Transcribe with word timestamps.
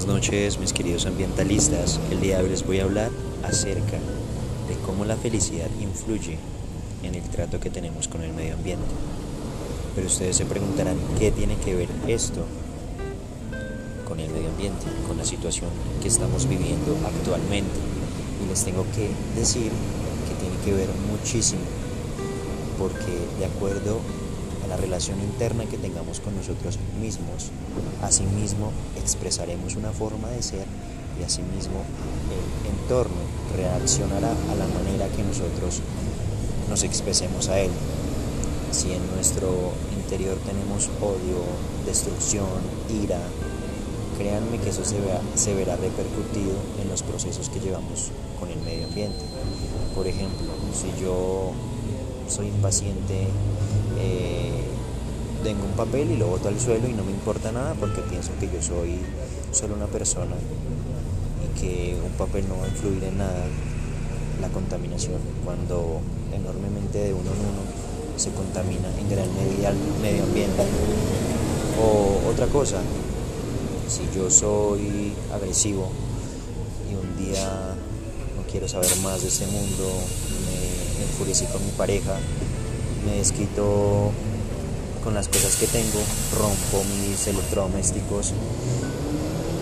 Buenas 0.00 0.14
noches 0.14 0.58
mis 0.58 0.72
queridos 0.72 1.04
ambientalistas. 1.04 2.00
El 2.10 2.22
día 2.22 2.38
de 2.38 2.44
hoy 2.44 2.48
les 2.48 2.64
voy 2.64 2.80
a 2.80 2.84
hablar 2.84 3.10
acerca 3.42 3.98
de 4.66 4.74
cómo 4.86 5.04
la 5.04 5.14
felicidad 5.14 5.68
influye 5.78 6.38
en 7.02 7.14
el 7.14 7.22
trato 7.24 7.60
que 7.60 7.68
tenemos 7.68 8.08
con 8.08 8.22
el 8.22 8.32
medio 8.32 8.54
ambiente. 8.54 8.86
Pero 9.94 10.06
ustedes 10.06 10.36
se 10.36 10.46
preguntarán 10.46 10.96
qué 11.18 11.30
tiene 11.30 11.54
que 11.56 11.74
ver 11.74 11.88
esto 12.08 12.46
con 14.08 14.20
el 14.20 14.30
medio 14.30 14.48
ambiente, 14.48 14.86
con 15.06 15.18
la 15.18 15.24
situación 15.26 15.68
que 16.00 16.08
estamos 16.08 16.48
viviendo 16.48 16.96
actualmente. 17.04 17.78
Y 18.42 18.48
les 18.48 18.64
tengo 18.64 18.86
que 18.94 19.10
decir 19.38 19.70
que 19.70 20.34
tiene 20.40 20.56
que 20.64 20.72
ver 20.72 20.88
muchísimo, 21.10 21.60
porque 22.78 23.18
de 23.38 23.44
acuerdo 23.44 24.00
la 24.70 24.76
relación 24.76 25.20
interna 25.20 25.64
que 25.64 25.76
tengamos 25.76 26.20
con 26.20 26.36
nosotros 26.36 26.78
mismos, 27.00 27.50
asimismo 28.02 28.70
expresaremos 28.96 29.74
una 29.74 29.90
forma 29.90 30.28
de 30.28 30.42
ser 30.42 30.64
y 31.20 31.24
asimismo 31.24 31.82
el 32.30 32.70
entorno 32.70 33.20
reaccionará 33.56 34.30
a 34.30 34.54
la 34.54 34.66
manera 34.68 35.08
que 35.08 35.24
nosotros 35.24 35.80
nos 36.68 36.84
expresemos 36.84 37.48
a 37.48 37.58
él. 37.58 37.70
Si 38.70 38.92
en 38.92 39.04
nuestro 39.16 39.72
interior 39.92 40.38
tenemos 40.46 40.88
odio, 41.02 41.42
destrucción, 41.84 42.46
ira, 43.02 43.18
créanme 44.18 44.58
que 44.58 44.70
eso 44.70 44.84
se, 44.84 44.96
se 45.34 45.52
verá 45.54 45.74
repercutido 45.74 46.54
en 46.80 46.88
los 46.88 47.02
procesos 47.02 47.48
que 47.48 47.58
llevamos 47.58 48.12
con 48.38 48.48
el 48.48 48.60
medio 48.60 48.86
ambiente. 48.86 49.18
Por 49.96 50.06
ejemplo, 50.06 50.46
si 50.72 51.02
yo 51.02 51.50
soy 52.30 52.46
impaciente, 52.46 53.26
eh, 53.98 54.62
tengo 55.42 55.64
un 55.64 55.72
papel 55.72 56.10
y 56.10 56.16
lo 56.16 56.28
boto 56.28 56.48
al 56.48 56.60
suelo 56.60 56.88
y 56.88 56.92
no 56.92 57.02
me 57.04 57.12
importa 57.12 57.50
nada 57.52 57.74
porque 57.74 58.00
pienso 58.02 58.30
que 58.38 58.46
yo 58.46 58.62
soy 58.62 58.98
solo 59.52 59.74
una 59.74 59.86
persona 59.86 60.36
y 61.44 61.60
que 61.60 61.96
un 62.04 62.12
papel 62.12 62.48
no 62.48 62.58
va 62.58 62.64
a 62.64 62.68
influir 62.68 63.02
en 63.04 63.18
nada 63.18 63.44
la 64.40 64.48
contaminación 64.48 65.18
cuando 65.44 66.00
enormemente 66.32 66.98
de 66.98 67.12
uno 67.12 67.30
en 67.30 67.40
uno 67.40 67.90
se 68.16 68.30
contamina 68.32 68.88
en 68.98 69.08
gran 69.08 69.28
medida 69.34 69.70
el 69.70 69.76
medio 70.02 70.24
ambiente. 70.24 70.62
O 71.82 72.30
otra 72.30 72.46
cosa, 72.46 72.80
si 73.88 74.02
yo 74.14 74.30
soy 74.30 75.12
agresivo 75.32 75.90
y 76.90 76.94
un 76.94 77.16
día 77.16 77.74
no 78.36 78.42
quiero 78.50 78.68
saber 78.68 78.90
más 79.02 79.22
de 79.22 79.28
este 79.28 79.46
mundo, 79.46 79.88
enfurecí 81.20 81.44
con 81.52 81.62
mi 81.62 81.72
pareja, 81.72 82.16
me 83.04 83.16
desquito 83.16 84.10
con 85.04 85.12
las 85.12 85.28
cosas 85.28 85.56
que 85.56 85.66
tengo, 85.66 86.00
rompo 86.38 86.82
mis 87.02 87.26
electrodomésticos. 87.26 88.32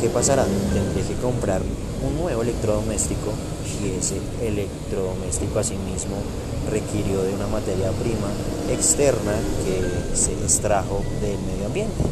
¿Qué 0.00 0.08
pasará? 0.08 0.44
Tendré 0.44 1.02
que 1.02 1.14
comprar 1.22 1.62
un 2.02 2.18
nuevo 2.18 2.42
electrodoméstico 2.42 3.32
y 3.80 3.98
ese 3.98 4.16
electrodoméstico 4.42 5.60
asimismo 5.60 6.16
requirió 6.70 7.22
de 7.22 7.34
una 7.34 7.46
materia 7.46 7.92
prima 7.92 8.30
externa 8.68 9.34
que 9.64 10.16
se 10.16 10.32
extrajo 10.32 11.02
del 11.20 11.38
medio 11.38 11.66
ambiente. 11.66 12.02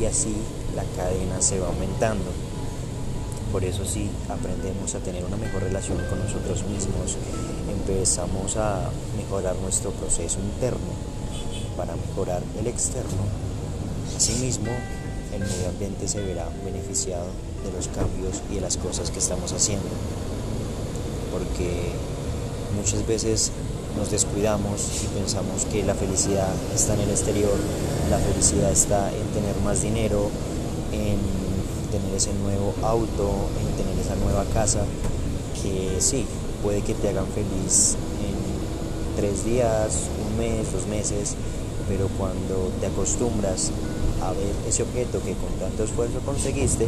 Y 0.00 0.04
así 0.04 0.36
la 0.76 0.84
cadena 0.96 1.42
se 1.42 1.58
va 1.58 1.66
aumentando. 1.66 2.45
Por 3.52 3.64
eso 3.64 3.84
si 3.84 4.10
aprendemos 4.28 4.94
a 4.94 4.98
tener 4.98 5.24
una 5.24 5.36
mejor 5.36 5.62
relación 5.62 5.98
con 6.10 6.18
nosotros 6.18 6.64
mismos, 6.64 7.16
empezamos 7.70 8.56
a 8.56 8.90
mejorar 9.16 9.56
nuestro 9.56 9.90
proceso 9.92 10.38
interno 10.40 10.92
para 11.76 11.94
mejorar 11.94 12.42
el 12.58 12.66
externo. 12.66 13.22
Asimismo, 14.16 14.70
el 15.32 15.40
medio 15.40 15.68
ambiente 15.68 16.08
se 16.08 16.20
verá 16.20 16.48
beneficiado 16.64 17.26
de 17.64 17.72
los 17.72 17.88
cambios 17.88 18.42
y 18.50 18.56
de 18.56 18.60
las 18.60 18.76
cosas 18.76 19.10
que 19.10 19.18
estamos 19.18 19.52
haciendo. 19.52 19.88
Porque 21.32 21.92
muchas 22.76 23.06
veces 23.06 23.52
nos 23.96 24.10
descuidamos 24.10 24.80
y 25.04 25.18
pensamos 25.18 25.64
que 25.70 25.82
la 25.82 25.94
felicidad 25.94 26.48
está 26.74 26.94
en 26.94 27.00
el 27.00 27.10
exterior, 27.10 27.54
la 28.10 28.18
felicidad 28.18 28.70
está 28.70 29.10
en 29.10 29.26
tener 29.28 29.56
más 29.64 29.82
dinero, 29.82 30.30
en 30.92 31.45
tener 31.96 32.14
ese 32.14 32.32
nuevo 32.34 32.74
auto, 32.82 33.48
en 33.58 33.82
tener 33.82 33.98
esa 33.98 34.16
nueva 34.16 34.44
casa, 34.52 34.84
que 35.62 35.96
sí, 36.00 36.26
puede 36.62 36.82
que 36.82 36.94
te 36.94 37.08
hagan 37.08 37.26
feliz 37.28 37.96
en 38.20 39.16
tres 39.16 39.44
días, 39.44 40.08
un 40.28 40.36
mes, 40.36 40.72
dos 40.72 40.86
meses, 40.86 41.36
pero 41.88 42.08
cuando 42.18 42.70
te 42.80 42.86
acostumbras 42.86 43.70
a 44.22 44.32
ver 44.32 44.52
ese 44.68 44.82
objeto 44.82 45.22
que 45.22 45.32
con 45.34 45.50
tanto 45.58 45.84
esfuerzo 45.84 46.20
conseguiste, 46.20 46.86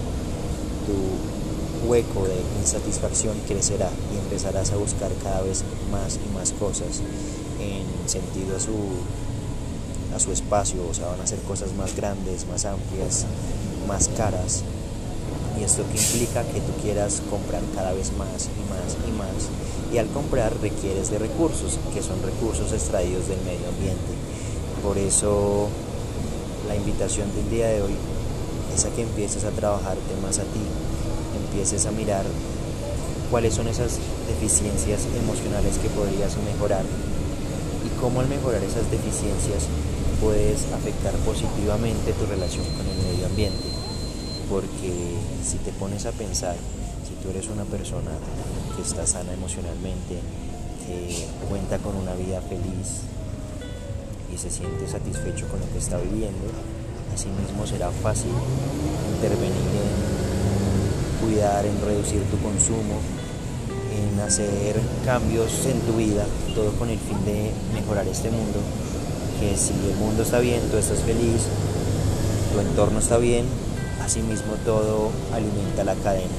tu 0.87 1.89
hueco 1.89 2.25
de 2.25 2.37
insatisfacción 2.61 3.35
crecerá 3.47 3.89
y 4.13 4.19
empezarás 4.19 4.73
a 4.73 4.77
buscar 4.77 5.11
cada 5.23 5.41
vez 5.43 5.65
más 5.91 6.19
y 6.19 6.35
más 6.35 6.53
cosas 6.53 7.01
en 7.61 8.09
sentido 8.09 8.57
a 8.57 8.61
su, 8.61 8.75
a 10.15 10.19
su 10.19 10.33
espacio, 10.33 10.81
o 10.89 10.93
sea, 10.93 11.07
van 11.07 11.21
a 11.21 11.27
ser 11.27 11.39
cosas 11.41 11.73
más 11.75 11.97
grandes, 11.97 12.47
más 12.47 12.67
amplias, 12.67 13.25
más 13.87 14.09
caras. 14.09 14.65
Y 15.59 15.65
esto 15.65 15.83
que 15.91 15.99
implica 15.99 16.45
que 16.45 16.61
tú 16.61 16.73
quieras 16.83 17.23
comprar 17.31 17.63
cada 17.75 17.93
vez 17.93 18.13
más 18.13 18.49
y 18.49 18.63
más 18.71 18.97
y 19.07 19.13
más. 19.13 19.49
Y 19.93 19.99
al 19.99 20.07
comprar 20.09 20.53
requieres 20.61 21.11
de 21.11 21.19
recursos, 21.19 21.79
que 21.93 22.03
son 22.03 22.23
recursos 22.23 22.73
extraídos 22.73 23.29
del 23.29 23.41
medio 23.41 23.69
ambiente 23.69 24.19
por 24.83 24.97
eso 24.97 25.69
la 26.69 26.77
invitación 26.77 27.35
del 27.35 27.51
día 27.51 27.69
de 27.69 27.83
hoy 27.83 27.95
es 28.75 28.85
a 28.85 28.91
que 28.91 29.03
empieces 29.03 29.45
a 29.45 29.51
trabajarte 29.51 30.15
más 30.23 30.39
a 30.39 30.43
ti, 30.43 30.63
empieces 31.37 31.87
a 31.87 31.91
mirar 31.91 32.25
cuáles 33.31 33.55
son 33.55 33.67
esas 33.69 33.99
deficiencias 34.29 35.01
emocionales 35.19 35.79
que 35.79 35.89
podrías 35.89 36.37
mejorar 36.39 36.85
y 37.85 38.01
cómo 38.01 38.21
al 38.21 38.29
mejorar 38.29 38.63
esas 38.63 38.91
deficiencias 38.91 39.67
puedes 40.23 40.65
afectar 40.73 41.15
positivamente 41.27 42.13
tu 42.13 42.27
relación 42.27 42.65
con 42.77 42.87
el 42.87 43.13
medio 43.13 43.27
ambiente. 43.27 43.88
Porque 44.49 44.93
si 45.45 45.59
te 45.59 45.73
pones 45.73 46.07
a 46.07 46.13
pensar, 46.13 46.57
si 47.07 47.15
tú 47.23 47.31
eres 47.31 47.49
una 47.49 47.65
persona 47.65 48.11
que 48.75 48.83
está 48.83 49.07
sana 49.07 49.33
emocionalmente, 49.33 50.21
que 50.87 51.27
cuenta 51.49 51.79
con 51.79 51.97
una 51.97 52.15
vida 52.15 52.41
feliz, 52.41 53.03
y 54.33 54.39
se 54.39 54.51
siente 54.51 54.89
satisfecho 54.89 55.49
con 55.49 55.61
lo 55.61 55.69
que 55.73 55.79
está 55.79 55.99
viviendo, 55.99 56.49
asimismo 57.15 57.67
será 57.67 57.91
fácil 57.91 58.33
intervenir 59.15 59.53
en 59.53 61.27
cuidar, 61.27 61.67
en 61.67 61.81
reducir 61.83 62.23
tu 62.31 62.39
consumo, 62.39 63.01
en 63.93 64.21
hacer 64.21 64.81
cambios 65.05 65.67
en 65.67 65.81
tu 65.81 65.97
vida, 65.97 66.25
todo 66.55 66.73
con 66.73 66.89
el 66.89 66.99
fin 66.99 67.25
de 67.25 67.53
mejorar 67.75 68.07
este 68.07 68.31
mundo, 68.31 68.61
que 69.41 69.57
si 69.57 69.73
el 69.73 69.97
mundo 69.97 70.23
está 70.23 70.39
bien, 70.41 70.61
tú 70.71 70.77
estás 70.77 71.01
feliz, 71.01 71.43
tu 72.53 72.61
entorno 72.61 72.99
está 72.99 73.19
bien, 73.19 73.47
asimismo 74.09 74.55
todo 74.65 75.11
alimenta 75.33 75.85
la 75.85 75.95
cadena. 75.95 76.33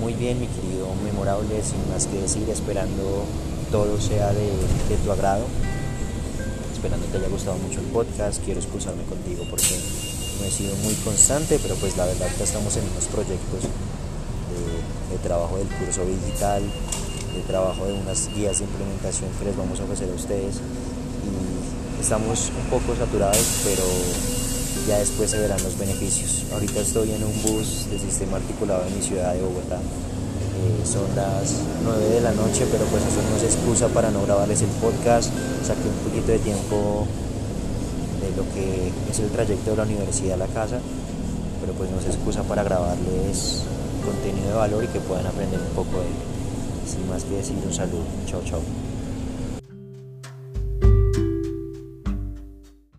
Muy 0.00 0.12
bien, 0.12 0.40
mi 0.40 0.48
querido 0.48 0.88
memorable, 1.04 1.62
sin 1.62 1.88
más 1.88 2.06
que 2.06 2.20
decir, 2.20 2.50
esperando 2.50 3.24
todo 3.70 4.00
sea 4.00 4.32
de, 4.32 4.50
de 4.88 4.96
tu 5.04 5.10
agrado 5.10 5.46
esperando 6.84 7.06
te 7.06 7.16
haya 7.16 7.28
gustado 7.28 7.56
mucho 7.56 7.80
el 7.80 7.86
podcast. 7.86 8.44
Quiero 8.44 8.60
excusarme 8.60 9.04
contigo 9.04 9.46
porque 9.48 9.72
no 10.38 10.44
he 10.44 10.50
sido 10.50 10.76
muy 10.84 10.92
constante, 10.96 11.58
pero 11.62 11.76
pues 11.76 11.96
la 11.96 12.04
verdad 12.04 12.28
que 12.36 12.44
estamos 12.44 12.76
en 12.76 12.84
unos 12.84 13.06
proyectos 13.06 13.62
de, 15.10 15.18
trabajo 15.22 15.56
del 15.56 15.68
curso 15.68 16.04
digital, 16.04 16.60
de 16.60 17.40
trabajo 17.46 17.86
de 17.86 17.94
unas 17.94 18.28
guías 18.34 18.58
de 18.58 18.64
implementación 18.64 19.30
que 19.38 19.46
les 19.46 19.56
vamos 19.56 19.80
a 19.80 19.84
ofrecer 19.84 20.10
a 20.10 20.14
ustedes. 20.14 20.56
Y 21.24 22.02
estamos 22.02 22.52
un 22.52 22.68
poco 22.68 22.94
saturados, 22.98 23.46
pero 23.64 23.84
ya 24.86 24.98
después 24.98 25.30
se 25.30 25.38
verán 25.38 25.62
los 25.62 25.78
beneficios. 25.78 26.44
Ahorita 26.52 26.80
estoy 26.80 27.12
en 27.12 27.24
un 27.24 27.42
bus 27.42 27.86
de 27.90 27.98
sistema 27.98 28.36
articulado 28.36 28.86
en 28.86 28.96
mi 28.96 29.02
ciudad 29.02 29.34
de 29.34 29.40
Bogotá 29.40 29.78
eh, 30.64 30.86
son 30.86 31.04
las 31.14 31.60
9 31.84 32.08
de 32.08 32.20
la 32.20 32.32
noche, 32.32 32.64
pero 32.70 32.84
pues 32.86 33.02
eso 33.02 33.20
no 33.28 33.36
es 33.36 33.42
excusa 33.42 33.88
para 33.88 34.10
no 34.10 34.22
grabarles 34.22 34.62
el 34.62 34.70
podcast. 34.80 35.30
Saqué 35.62 35.88
un 35.88 36.08
poquito 36.08 36.32
de 36.32 36.38
tiempo 36.38 37.06
de 38.22 38.30
lo 38.36 38.44
que 38.54 38.92
es 39.10 39.18
el 39.18 39.28
trayecto 39.30 39.72
de 39.72 39.76
la 39.76 39.82
universidad 39.82 40.34
a 40.34 40.46
la 40.46 40.46
casa, 40.46 40.78
pero 41.60 41.72
pues 41.74 41.90
no 41.90 41.98
es 41.98 42.06
excusa 42.06 42.42
para 42.44 42.62
grabarles 42.62 43.62
contenido 44.04 44.48
de 44.48 44.54
valor 44.54 44.84
y 44.84 44.88
que 44.88 45.00
puedan 45.00 45.26
aprender 45.26 45.60
un 45.60 45.74
poco 45.74 45.98
de 46.00 46.06
él. 46.06 46.14
Sin 46.86 47.08
más 47.08 47.24
que 47.24 47.36
decir, 47.36 47.56
un 47.64 47.72
saludo. 47.72 48.04
Chao, 48.26 48.40
chao. 48.44 48.60